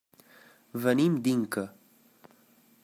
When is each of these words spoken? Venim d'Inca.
Venim 0.85 1.19
d'Inca. 1.27 1.67